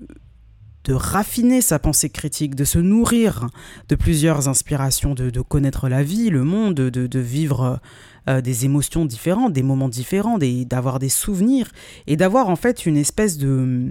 [0.91, 3.47] raffiner sa pensée critique, de se nourrir
[3.89, 7.81] de plusieurs inspirations, de, connaître la vie, le monde, de, vivre
[8.29, 11.71] euh, des émotions différentes, des moments différents, d'avoir des souvenirs,
[12.07, 13.91] et d'avoir en fait une espèce de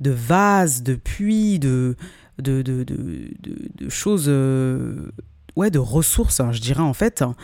[0.00, 1.96] vase, de puits, de
[2.40, 5.10] de, de, de, choses, euh,
[5.56, 7.34] ouais, de ressources, hein, je dirais en fait, hein,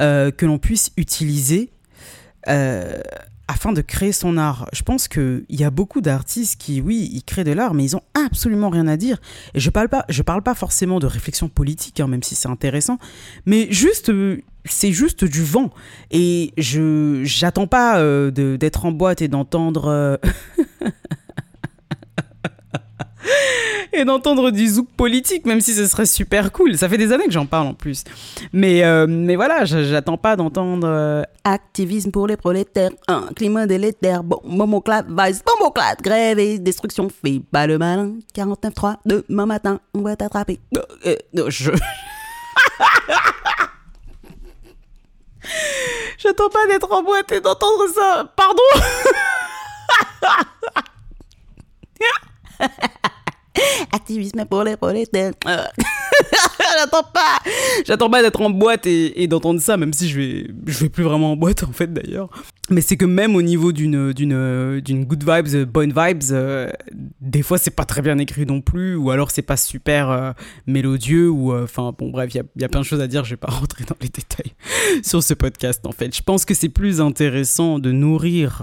[0.00, 1.70] euh, que l'on puisse utiliser
[2.48, 3.00] euh,
[3.48, 4.68] afin de créer son art.
[4.72, 7.96] Je pense qu'il y a beaucoup d'artistes qui, oui, ils créent de l'art, mais ils
[7.96, 9.20] ont absolument rien à dire.
[9.54, 12.98] Et je parle parle pas forcément de réflexion politique, hein, même si c'est intéressant,
[13.46, 14.10] mais juste,
[14.64, 15.70] c'est juste du vent.
[16.10, 20.18] Et je, j'attends pas d'être en boîte et d'entendre.
[23.92, 26.76] et d'entendre du zouk politique, même si ce serait super cool.
[26.76, 28.04] Ça fait des années que j'en parle en plus.
[28.52, 34.22] Mais, euh, mais voilà, j'attends pas d'entendre euh, activisme pour les prolétaires, un climat délétère,
[34.24, 40.02] bon, momoclate, vice, momoclate, grève et destruction, fais pas le malin, 49-3, demain matin, on
[40.02, 40.60] va t'attraper.
[41.06, 41.16] Euh,
[41.48, 41.70] je...
[46.18, 48.32] J'attends pas d'être en boîte et d'entendre ça.
[48.34, 48.62] Pardon?
[53.92, 55.32] Activisme pour les prolétaires.
[55.44, 57.38] J'attends pas.
[57.86, 61.04] J'attends pas d'être en boîte et, d'entendre ça, même si je vais, je vais plus
[61.04, 62.28] vraiment en boîte en fait d'ailleurs.
[62.70, 66.70] Mais c'est que même au niveau d'une, d'une, d'une good vibes, bonne vibes, euh,
[67.20, 70.32] des fois c'est pas très bien écrit non plus, ou alors c'est pas super euh,
[70.66, 73.06] mélodieux, ou euh, enfin bon bref, il y a, y a plein de choses à
[73.06, 74.52] dire, je vais pas rentrer dans les détails
[75.02, 76.14] sur ce podcast en fait.
[76.16, 78.62] Je pense que c'est plus intéressant de nourrir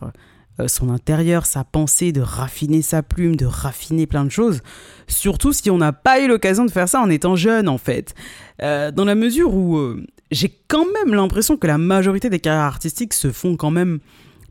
[0.68, 4.62] son intérieur, sa pensée, de raffiner sa plume, de raffiner plein de choses.
[5.08, 8.14] Surtout si on n'a pas eu l'occasion de faire ça en étant jeune, en fait.
[8.62, 12.64] Euh, dans la mesure où euh, j'ai quand même l'impression que la majorité des carrières
[12.64, 14.00] artistiques se font quand même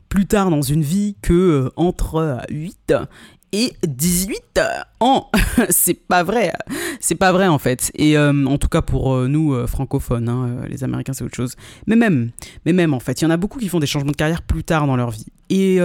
[0.09, 2.93] plus tard dans une vie que entre 8
[3.51, 4.59] et 18
[5.01, 5.29] ans.
[5.69, 6.53] c'est pas vrai.
[6.99, 7.91] C'est pas vrai en fait.
[7.95, 11.35] Et euh, en tout cas pour euh, nous euh, francophones, hein, les Américains c'est autre
[11.35, 11.55] chose.
[11.87, 12.31] Mais même,
[12.65, 14.41] mais même en fait, il y en a beaucoup qui font des changements de carrière
[14.41, 15.27] plus tard dans leur vie.
[15.49, 15.79] Et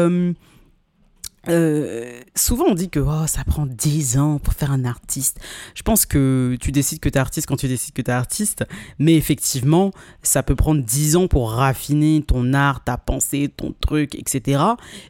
[1.48, 5.40] euh, souvent on dit que oh, ça prend 10 ans pour faire un artiste.
[5.74, 8.14] Je pense que tu décides que tu es artiste quand tu décides que tu es
[8.14, 8.64] artiste,
[8.98, 9.90] mais effectivement,
[10.22, 14.62] ça peut prendre 10 ans pour raffiner ton art, ta pensée, ton truc, etc.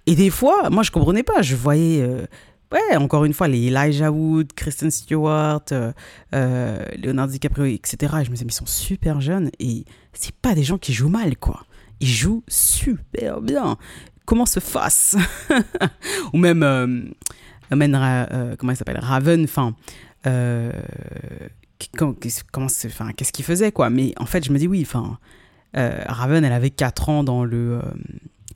[0.07, 2.03] Et des fois, moi je comprenais pas, je voyais...
[2.03, 2.27] Euh,
[2.73, 8.15] ouais, encore une fois, les Elijah Wood, Kristen Stewart, euh, Leonardo DiCaprio, etc.
[8.21, 10.93] Et je me disais, mais ils sont super jeunes et c'est pas des gens qui
[10.93, 11.65] jouent mal, quoi.
[12.01, 13.79] Ils jouent super bien
[14.27, 15.17] comment se fasse
[16.35, 16.87] Ou même, euh,
[17.73, 19.75] euh, comment il s'appelle Raven, enfin,
[20.27, 20.71] euh,
[21.97, 22.15] comment,
[22.87, 25.19] enfin, qu'est-ce qu'il faisait, quoi Mais en fait, je me dis oui, enfin,
[25.75, 27.81] Raven, elle avait 4 ans dans le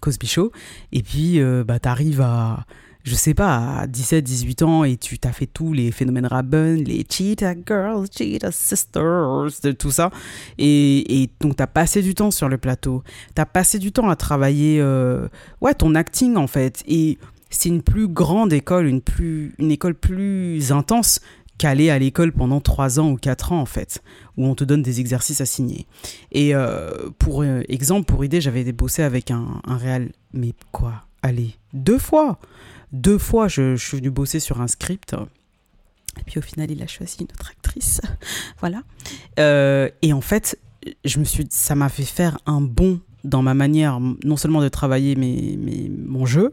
[0.01, 0.53] Cosby Show.
[0.93, 2.65] Et puis, bah, t'arrives à
[3.03, 6.77] je sais pas, à 17, 18 ans et tu t'as fait tous les phénomènes Raven,
[6.77, 10.11] les Cheetah Girls, Cheetah Sisters, tout ça.
[10.59, 13.03] Et, et donc, t'as passé du temps sur le plateau.
[13.35, 15.29] T'as passé du temps à travailler, euh,
[15.61, 16.83] ouais, ton acting en fait.
[16.87, 21.21] Et c'est une plus grande école, une, plus, une école plus intense
[21.59, 24.03] qu'aller à l'école pendant 3 ans ou 4 ans en fait,
[24.37, 25.87] où on te donne des exercices à signer.
[26.33, 31.05] Et euh, pour euh, exemple, pour idée, j'avais bossé avec un, un réal, mais quoi?
[31.23, 32.39] Allez, deux fois
[32.93, 35.15] deux fois, je, suis venu bosser sur un script.
[36.19, 38.01] Et puis au final, il a choisi une autre actrice.
[38.59, 38.83] voilà.
[39.39, 40.59] Euh, et en fait,
[41.05, 44.69] je me suis, ça m'a fait faire un bond dans ma manière non seulement de
[44.69, 46.53] travailler mes, mon jeu,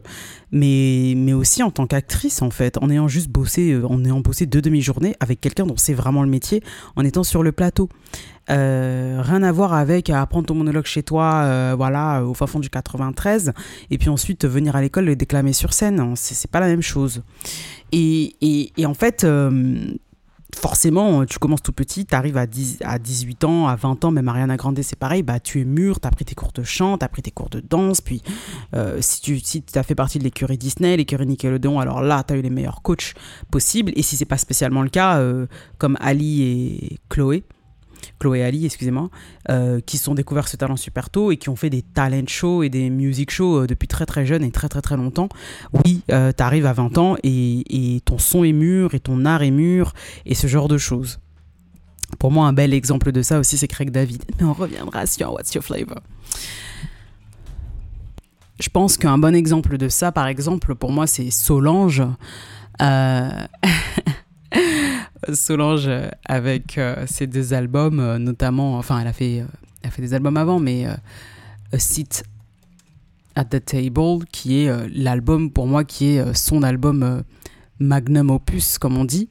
[0.52, 4.20] mais, mais aussi en tant qu'actrice en fait, en ayant juste bossé, euh, en ayant
[4.20, 6.62] bossé deux demi-journées avec quelqu'un dont c'est vraiment le métier,
[6.96, 7.88] en étant sur le plateau.
[8.50, 12.60] Euh, rien à voir avec apprendre ton monologue chez toi, euh, voilà, au fin fond
[12.60, 13.52] du 93,
[13.90, 16.14] et puis ensuite venir à l'école et déclamer sur scène.
[16.16, 17.22] C'est pas la même chose.
[17.92, 19.26] Et en fait,
[20.58, 24.10] forcément, tu commences tout petit, tu arrives à, 10, à 18 ans, à 20 ans,
[24.10, 26.62] même Ariana Grande, c'est pareil, bah, tu es mûr, tu as pris tes cours de
[26.62, 28.22] chant, tu as pris tes cours de danse, puis
[28.74, 32.34] euh, si tu si as fait partie de l'écurie Disney, l'écurie Nickelodeon, alors là, tu
[32.34, 33.14] as eu les meilleurs coachs
[33.50, 35.46] possibles, et si c'est pas spécialement le cas, euh,
[35.78, 37.44] comme Ali et Chloé,
[38.18, 39.10] Chloé Ali, excusez-moi,
[39.50, 42.62] euh, qui sont découverts ce talent super tôt et qui ont fait des talent shows
[42.62, 45.28] et des music shows euh, depuis très très jeune et très très très longtemps.
[45.84, 49.42] Oui, euh, tu arrives à 20 ans et, ton son est mûr et ton art
[49.42, 49.92] est mûr
[50.26, 51.18] et ce genre de choses.
[52.18, 54.24] Pour moi, un bel exemple de ça aussi, c'est Craig David.
[54.38, 56.00] Mais on reviendra sur What's Your Flavor.
[58.60, 62.02] Je pense qu'un bon exemple de ça, par exemple, pour moi, c'est Solange.
[65.32, 69.90] Solange euh, avec euh, ses deux albums, euh, notamment, enfin, elle a fait, elle a
[69.90, 72.24] fait des albums avant, mais A Seat
[73.34, 77.22] at the Table, qui est l'album pour moi, qui est son album
[77.78, 79.28] magnum opus, comme on dit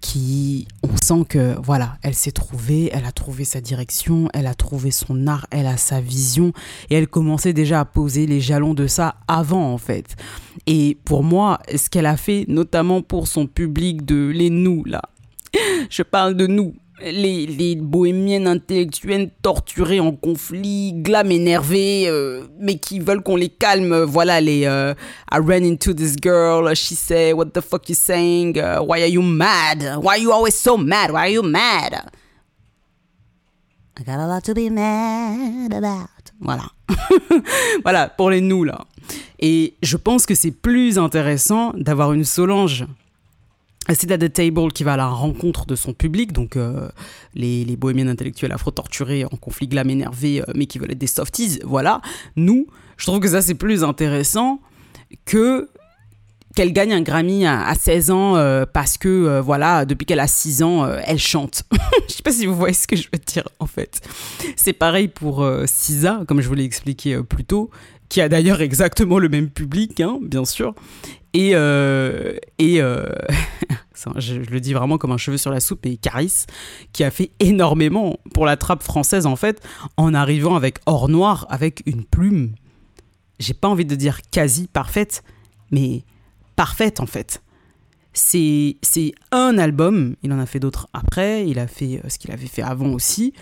[0.00, 4.54] qui, on sent que, voilà, elle s'est trouvée, elle a trouvé sa direction, elle a
[4.54, 6.52] trouvé son art, elle a sa vision,
[6.90, 10.16] et elle commençait déjà à poser les jalons de ça avant, en fait.
[10.66, 15.02] Et pour moi, ce qu'elle a fait, notamment pour son public de les nous, là,
[15.90, 22.78] je parle de nous, les, les, bohémiennes intellectuelles torturées en conflit, glam énervées, euh, mais
[22.78, 24.02] qui veulent qu'on les calme.
[24.02, 24.94] Voilà, les uh,
[25.30, 28.58] I ran into this girl, she said, What the fuck you saying?
[28.58, 29.98] Uh, why are you mad?
[30.02, 31.10] Why are you always so mad?
[31.10, 32.10] Why are you mad?
[33.98, 36.08] I got a lot to be mad about.
[36.40, 36.64] Voilà.
[37.84, 38.86] voilà, pour les nous, là.
[39.38, 42.86] Et je pense que c'est plus intéressant d'avoir une Solange
[43.88, 46.88] c'est à the table qui va à la rencontre de son public, donc euh,
[47.34, 51.06] les, les, bohémiennes intellectuelles afro-torturées en conflit glam énervé, euh, mais qui veulent être des
[51.06, 52.00] softies, voilà.
[52.36, 52.66] Nous,
[52.96, 54.60] je trouve que ça c'est plus intéressant
[55.24, 55.68] que
[56.54, 60.62] qu'elle gagne un Grammy à, 16 ans euh, parce que, voilà, depuis qu'elle a 6
[60.62, 61.62] ans, elle chante.
[62.08, 64.02] je sais pas si vous voyez ce que je veux dire, en fait.
[64.54, 67.70] C'est pareil pour Sisa, comme je vous l'ai expliqué plus tôt,
[68.10, 70.74] qui a d'ailleurs exactement le même public, hein, bien sûr.
[71.34, 73.06] Et, euh, et euh,
[74.16, 76.44] je, le dis vraiment comme un cheveu sur la soupe, et Caris,
[76.92, 79.62] qui a fait énormément pour la trappe française, en fait,
[79.96, 82.54] en arrivant avec Or Noir, avec une plume,
[83.38, 85.22] j'ai pas envie de dire quasi parfaite,
[85.70, 86.04] mais
[86.56, 87.42] parfaite, en fait.
[88.12, 88.76] C'est
[89.30, 92.46] un album, il en a fait d'autres après, il a fait euh, ce qu'il avait
[92.46, 93.32] fait avant aussi,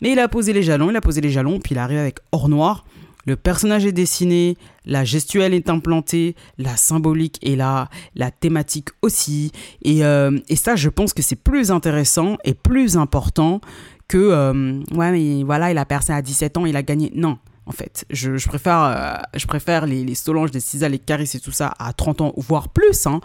[0.00, 2.18] mais il a posé les jalons, il a posé les jalons, puis il arrive avec
[2.30, 2.84] Or Noir,
[3.30, 9.52] le personnage est dessiné, la gestuelle est implantée, la symbolique est là, la thématique aussi.
[9.82, 13.60] Et, euh, ça, je pense que c'est plus intéressant et plus important
[14.08, 17.12] que euh, ouais, mais voilà, il a percé à 17 ans, il a gagné.
[17.14, 18.04] Non, en fait.
[18.10, 21.72] Je, préfère, euh, je préfère les, les Solange, les Cisa, les Caris et tout ça
[21.78, 23.20] à 30 ans, voire plus, hein,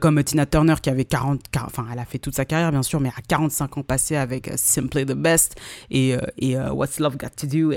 [0.00, 3.00] comme Tina Turner qui avait 40, enfin, elle a fait toute sa carrière, bien sûr,
[3.00, 5.54] mais à 45 ans passés avec Simply the Best
[5.90, 7.72] et, et What's Love Got to Do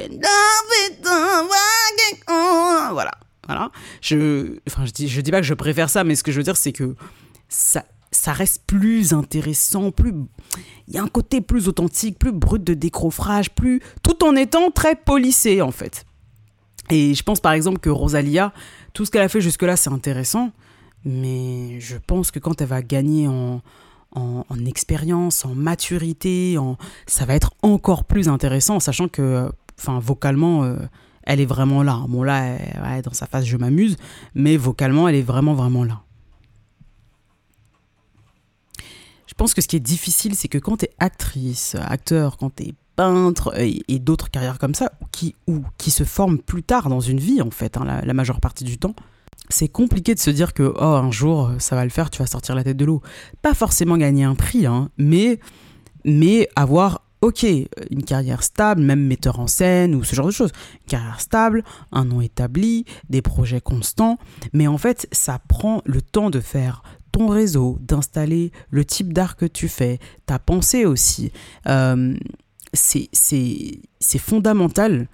[2.28, 3.12] Voilà.
[3.48, 3.72] Voilà.
[4.02, 6.38] Je, enfin, je dis, je dis pas que je préfère ça, mais ce que je
[6.38, 6.96] veux dire, c'est que
[7.48, 10.14] ça, ça reste plus intéressant, plus
[10.88, 14.72] il y a un côté plus authentique, plus brut de décroffrage, plus tout en étant
[14.72, 16.06] très polissé en fait.
[16.90, 18.54] Et je pense par exemple que Rosalia,
[18.94, 20.52] tout ce qu'elle a fait jusque-là, c'est intéressant,
[21.06, 23.62] mais je pense que quand elle va gagner en,
[24.12, 30.64] en, expérience, en maturité, en, ça va être encore plus intéressant, sachant que, enfin, vocalement,
[30.64, 30.78] euh,
[31.30, 32.04] elle est vraiment là.
[32.08, 32.58] Bon, là,
[33.04, 33.98] dans sa phase, je m'amuse,
[34.34, 36.02] mais vocalement, elle est vraiment, vraiment là.
[39.28, 42.56] Je pense que ce qui est difficile, c'est que quand tu es actrice, acteur, quand
[42.56, 46.89] tu es peintre et, d'autres carrières comme ça qui, ou, qui se forment plus tard
[46.89, 48.96] dans une vie en fait, hein, la, majeure partie du temps.
[49.50, 52.28] C'est compliqué de se dire que oh un jour ça va le faire, tu vas
[52.28, 53.02] sortir la tête de l'eau.
[53.42, 55.39] Pas forcément gagner un prix, hein, mais
[56.04, 57.45] mais avoir ok,
[57.89, 60.51] une carrière stable, même metteur en scène ou ce genre de choses.
[60.82, 64.17] Une carrière stable, un nom établi, des projets constants,
[64.53, 69.36] mais en fait, ça prend le temps de faire ton réseau, d'installer le type d'art
[69.36, 71.32] que tu fais, ta pensée aussi.
[71.67, 72.15] Euh,
[72.73, 73.10] c'est
[74.19, 75.08] fondamental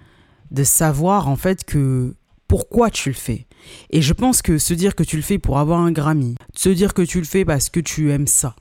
[0.50, 2.14] de savoir en fait que
[2.48, 3.46] pourquoi tu le fais.
[3.90, 6.68] Et je pense que se dire que tu le fais pour avoir un Grammy, se
[6.68, 8.54] dire que tu le fais parce que tu aimes ça,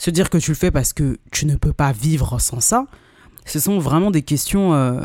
[0.00, 2.86] se dire que tu le fais parce que tu ne peux pas vivre sans ça,
[3.44, 5.02] ce sont vraiment des questions euh,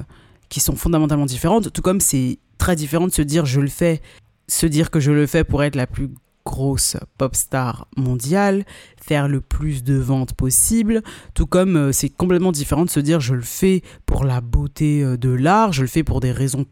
[0.48, 4.02] qui sont fondamentalement différentes, tout comme c'est très différent de se dire je le fais,
[4.48, 6.10] se dire que je le fais pour être la plus
[6.46, 11.02] grosse pop star mondiale, faire le plus de ventes possible,
[11.34, 15.04] tout comme euh, c'est complètement différent de se dire je le fais pour la beauté
[15.04, 16.66] euh, de l'art, je le fais pour des raisons,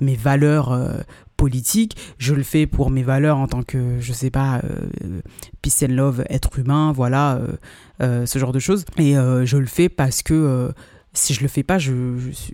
[0.00, 0.76] mes valeurs
[1.36, 5.20] politique, je le fais pour mes valeurs en tant que, je sais pas, euh,
[5.62, 7.56] peace and love, être humain, voilà, euh,
[8.02, 8.84] euh, ce genre de choses.
[8.98, 10.72] Et je le fais parce que
[11.12, 11.92] si je le fais pas, je,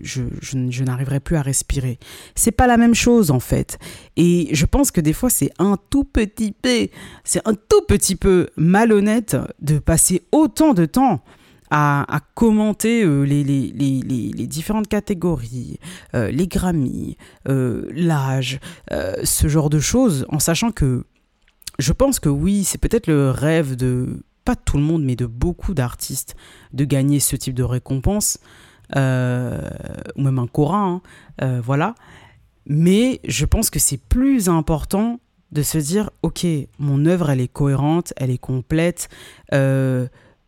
[0.01, 1.99] je, je, n'arriverai plus à respirer.
[2.33, 3.77] C'est pas la même chose en fait.
[4.15, 6.87] Et je pense que des fois c'est un tout petit peu,
[7.23, 11.23] c'est un tout petit peu malhonnête de passer autant de temps
[11.75, 15.79] à, commenter euh, les, différentes catégories,
[16.13, 17.17] euh, les Grammy,
[17.49, 18.59] euh, l'âge,
[18.91, 21.05] ce genre de choses, en sachant que
[21.79, 25.15] je pense que oui, c'est peut-être le rêve de, pas de tout le monde, mais
[25.15, 26.35] de beaucoup d'artistes,
[26.73, 28.37] de gagner ce type de récompense,
[28.95, 28.99] ou
[30.21, 31.01] même un Coran,
[31.39, 31.95] hein, voilà.
[32.67, 35.19] Mais je pense que c'est plus important
[35.51, 36.45] de se dire, ok,
[36.77, 39.09] mon œuvre, elle est cohérente, elle est complète,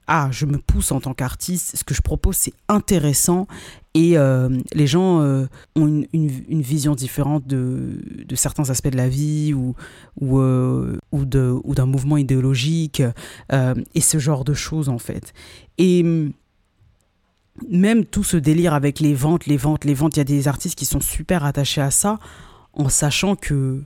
[0.08, 3.48] ah, je me pousse en tant qu'artiste, ce que je propose c'est intéressant
[3.96, 7.98] et euh, les gens euh, ont une, vision différente de,
[8.36, 9.74] certains aspects de la vie ou,
[10.20, 13.02] ou, euh, ou d'un mouvement idéologique
[13.52, 15.34] et ce genre de choses en fait.
[15.78, 16.04] Et
[17.70, 20.48] même tout ce délire avec les ventes, les ventes, les ventes, il y a des
[20.50, 22.20] artistes qui sont super attachés à ça
[22.74, 23.82] en sachant que,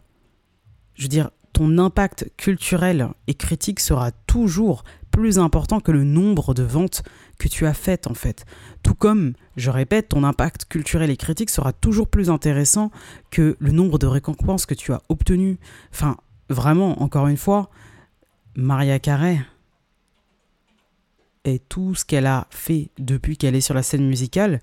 [0.95, 4.83] je veux dire, ton impact culturel et critique sera toujours
[5.19, 7.03] plus important que le nombre de ventes
[7.39, 8.45] que tu as faites en fait.
[8.83, 12.89] Tout comme, je répète, ton impact culturel et critique sera toujours plus intéressant
[13.29, 15.59] que le nombre de récompenses que tu as obtenues.
[15.91, 16.15] Enfin,
[16.47, 17.69] vraiment, encore une fois,
[18.55, 19.41] Maria Carey
[21.43, 24.61] et tout ce qu'elle a fait depuis qu'elle est sur la scène musicale,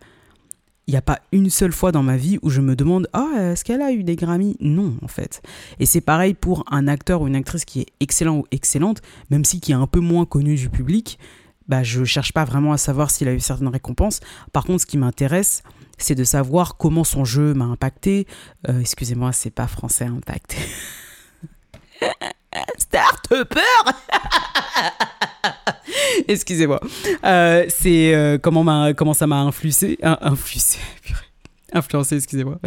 [0.87, 3.51] il n'y a pas une seule fois dans ma vie où je me demande Ah,
[3.53, 4.57] est-ce qu'elle a eu des Grammys?
[4.61, 5.42] Non, en fait.
[5.81, 9.44] Et c'est pareil pour un acteur ou une actrice qui est excellent ou excellente, même
[9.44, 11.18] si qui est un peu moins connu du public.
[11.66, 14.20] Bah, je cherche pas vraiment à savoir s'il a eu certaines récompenses.
[14.53, 15.64] Par contre, ce qui m'intéresse,
[15.99, 18.29] c'est de savoir comment son jeu m'a impacté.
[18.68, 20.59] Euh, excusez-moi, c'est pas français impacté.
[22.79, 23.61] Start-upper
[26.29, 26.81] Excusez-moi.
[27.25, 29.99] Euh, c'est euh, comment, comment ça m'a influencé.
[30.03, 30.79] influencé,
[31.73, 32.59] influencé, excusez-moi.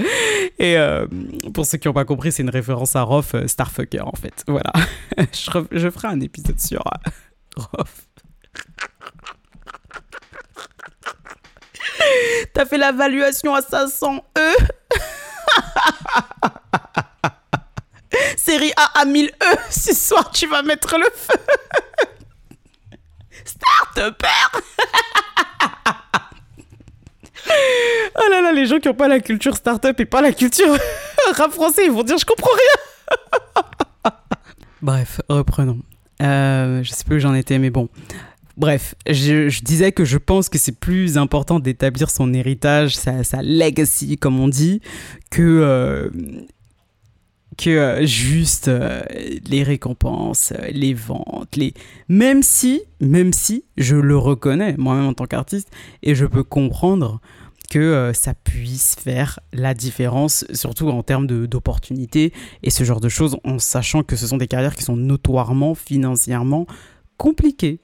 [0.58, 1.08] Et euh,
[1.54, 4.44] pour ceux qui n'ont pas compris, c'est une référence à Roth Starfucker en fait.
[4.48, 4.74] Voilà.
[5.72, 6.84] je, ferai un épisode sur
[7.56, 7.88] Roth.
[12.54, 14.54] T'as fait l'évaluation à 500 E
[18.50, 19.30] Série A à 1000 E,
[19.70, 21.36] ce soir tu vas mettre le feu
[23.46, 24.28] Start-upper
[28.18, 30.76] Oh là là, les gens qui n'ont pas la culture start-up et pas la culture
[31.36, 34.14] rap français, ils vont dire je comprends rien
[34.82, 35.82] Bref, reprenons.
[36.22, 37.88] Euh, je sais plus où j'en étais, mais bon.
[38.58, 43.44] Bref, je, disais que je pense que c'est plus important d'établir son héritage, sa, sa,
[43.44, 44.82] legacy, comme on dit,
[45.30, 46.10] que euh,
[47.60, 49.02] que euh, juste euh,
[49.50, 51.74] les récompenses, euh, les ventes, les
[52.08, 55.70] même si même si je le reconnais moi-même en tant qu'artiste
[56.02, 57.20] et je peux comprendre
[57.70, 63.38] que ça puisse faire la différence, surtout en termes d'opportunités et ce genre de choses,
[63.44, 66.66] en sachant que ce sont des carrières qui sont notoirement financièrement
[67.18, 67.80] compliquées.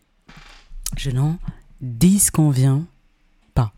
[0.98, 1.38] Je n'en
[1.82, 2.84] disconviens
[3.54, 3.74] pas.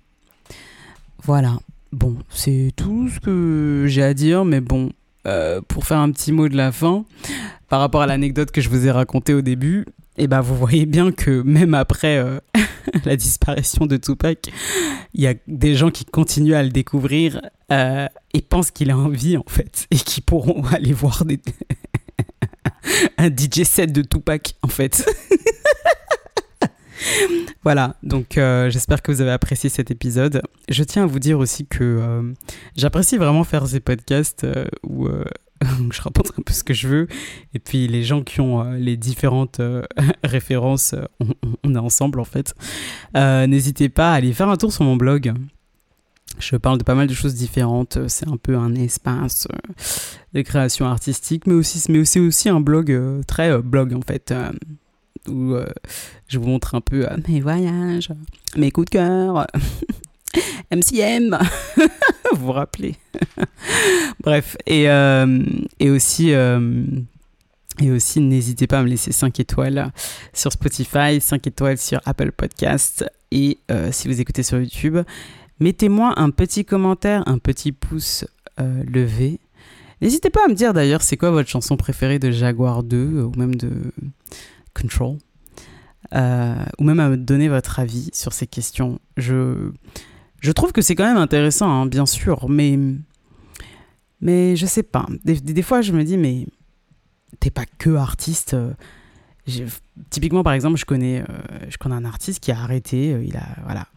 [1.23, 1.59] Voilà.
[1.91, 4.91] Bon, c'est tout ce que j'ai à dire, mais bon,
[5.27, 7.05] euh, pour faire un petit mot de la fin,
[7.69, 9.85] par rapport à l'anecdote que je vous ai racontée au début,
[10.19, 12.39] et eh ben vous voyez bien que même après euh,
[13.05, 14.49] la disparition de Tupac,
[15.13, 17.39] il y a des gens qui continuent à le découvrir
[17.71, 21.23] euh, et pensent qu'il a envie en fait et qui pourront aller voir
[23.19, 25.07] un DJ set de Tupac en fait.
[27.63, 30.41] voilà, donc euh, j'espère que vous avez apprécié cet épisode.
[30.69, 32.33] Je tiens à vous dire aussi que euh,
[32.75, 35.07] j'apprécie vraiment faire ces podcasts euh, où
[35.91, 37.07] je raconte un peu ce que je veux.
[37.53, 39.61] Et puis les gens qui ont les différentes
[40.23, 40.95] références,
[41.63, 42.53] on, est ensemble en fait.
[43.15, 45.33] N'hésitez pas à aller faire un tour sur mon blog.
[46.39, 47.97] Je parle de pas mal de choses différentes.
[48.07, 49.47] C'est un peu un espace
[50.33, 52.95] de création artistique, mais aussi, mais aussi un blog
[53.25, 54.31] très blog en fait
[55.27, 55.67] où euh,
[56.27, 58.09] je vous montre un peu euh, mes voyages,
[58.55, 59.47] mes coups de cœur,
[60.71, 61.37] MCM,
[62.33, 62.95] vous vous rappelez.
[64.23, 65.43] Bref, et, euh.
[65.79, 65.89] Et
[67.91, 69.91] aussi, n'hésitez pas à me laisser 5 étoiles
[70.33, 73.05] sur Spotify, 5 étoiles sur Apple Podcast.
[73.29, 73.59] Et
[73.91, 74.97] si vous écoutez sur YouTube,
[75.59, 78.25] mettez-moi un petit commentaire, un petit pouce
[78.57, 79.39] levé.
[80.01, 83.31] N'hésitez pas à me dire d'ailleurs c'est quoi votre chanson préférée de Jaguar 2 ou
[83.37, 83.69] même de
[84.79, 85.17] Control,
[86.13, 88.99] euh, ou même à me donner votre avis sur ces questions.
[89.17, 89.71] Je,
[90.41, 92.77] je trouve que c'est quand même intéressant, hein, bien sûr, mais,
[94.21, 95.05] mais je sais pas.
[95.23, 96.45] Des, fois, je me dis, mais
[97.39, 98.55] t'es pas que artiste.
[100.09, 101.25] Typiquement, par exemple, je connais, euh,
[101.69, 103.87] je connais un artiste qui a arrêté, euh, il a, voilà,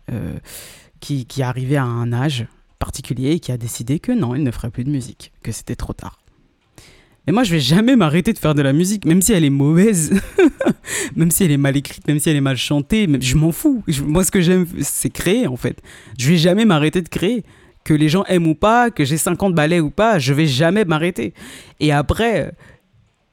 [1.01, 2.47] qui, qui est arrivé à un âge
[2.79, 5.77] particulier et qui a décidé que non, il ne ferait plus de musique, que c'était
[5.77, 6.20] trop tard.
[7.27, 9.51] Et moi, je vais jamais m'arrêter de faire de la musique, même si elle est
[9.51, 10.13] mauvaise,
[11.17, 13.09] même si elle est mal écrite, même si elle est mal chantée.
[13.21, 13.83] je m'en fous.
[14.07, 15.81] moi, ce que j'aime, c'est créer, en fait.
[16.19, 17.45] Je vais jamais m'arrêter de créer.
[17.85, 20.85] Que les gens aiment ou pas, que j'ai 50 balais ou pas, je vais jamais
[20.85, 21.33] m'arrêter.
[21.79, 22.53] Et après,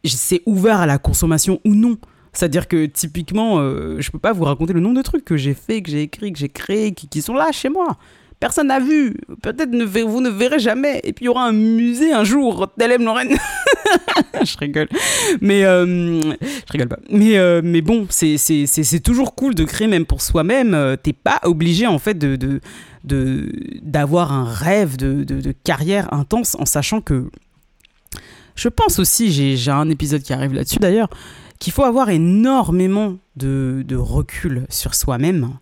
[0.05, 1.97] c'est ouvert à la consommation ou non.
[2.37, 5.55] C'est-à-dire que typiquement, euh, je peux pas vous raconter le nombre de trucs que j'ai
[5.55, 7.97] fait, que j'ai écrit, que j'ai créé, qui, sont là chez moi.
[8.39, 9.15] Personne n'a vu.
[9.41, 11.01] Peut-être vous ne verrez jamais.
[11.03, 13.35] Et puis il y aura un musée un jour, Telem Lorraine.
[14.43, 14.87] je rigole.
[15.41, 16.99] Mais euh, je rigole pas.
[17.09, 20.75] Mais, euh, mais bon, c'est toujours cool de créer même pour soi-même.
[20.75, 22.61] Euh, t'es pas obligé en fait de, de
[23.81, 27.29] d'avoir un rêve de, de, carrière intense en sachant que
[28.55, 31.09] je pense aussi, j'ai un épisode qui arrive là-dessus d'ailleurs,
[31.57, 35.57] qu'il faut avoir énormément de, de recul sur soi-même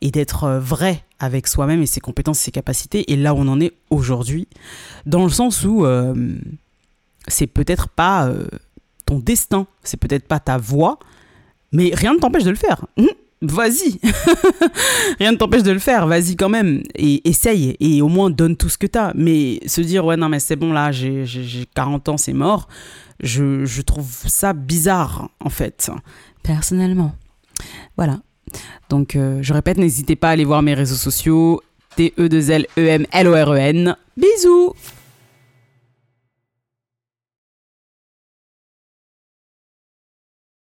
[0.00, 3.60] et d'être vrai avec soi-même et ses compétences, ses capacités, et là où on en
[3.60, 4.48] est aujourd'hui,
[5.06, 6.14] dans le sens où euh,
[7.26, 8.46] c'est peut-être pas euh,
[9.06, 10.98] ton destin, c'est peut-être pas ta voix,
[11.72, 12.86] mais rien ne t'empêche de le faire.
[12.96, 13.08] Hum,
[13.42, 13.98] vas-y,
[15.18, 18.56] rien ne t'empêche de le faire, vas-y quand même, et essaye, et au moins donne
[18.56, 19.12] tout ce que t'as.
[19.14, 21.24] Mais se dire, ouais, non, mais c'est bon, là, j'ai
[21.74, 22.68] 40 ans, c'est mort,
[23.20, 25.90] je, je trouve ça bizarre, en fait,
[26.44, 27.14] personnellement.
[27.96, 28.20] Voilà.
[28.88, 31.62] Donc, euh, je répète, n'hésitez pas à aller voir mes réseaux sociaux,
[31.96, 33.96] T-E-2-L-E-M-L-O-R-E-N.
[34.16, 34.74] Bisous